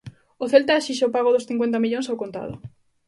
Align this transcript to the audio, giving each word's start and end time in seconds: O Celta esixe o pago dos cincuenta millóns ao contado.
O 0.43 0.45
Celta 0.51 0.79
esixe 0.81 1.07
o 1.07 1.13
pago 1.15 1.33
dos 1.33 1.47
cincuenta 1.49 1.77
millóns 1.83 2.07
ao 2.07 2.19
contado. 2.21 2.53